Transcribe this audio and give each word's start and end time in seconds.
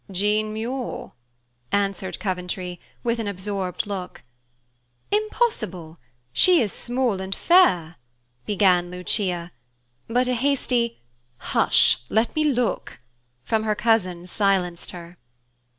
"Jean 0.11 0.51
Muir," 0.51 1.11
answered 1.71 2.17
Coventry, 2.19 2.79
with 3.03 3.19
an 3.19 3.27
absorbed 3.27 3.85
look. 3.85 4.23
"Impossible! 5.11 5.99
She 6.33 6.59
is 6.59 6.73
small 6.73 7.21
and 7.21 7.35
fair," 7.35 7.97
began 8.47 8.89
Lucia, 8.89 9.51
but 10.07 10.27
a 10.27 10.33
hasty 10.33 11.03
"Hush, 11.37 11.99
let 12.09 12.35
me 12.35 12.43
look!" 12.43 12.97
from 13.43 13.61
her 13.61 13.75
cousin 13.75 14.25
silenced 14.25 14.89
her. 14.89 15.19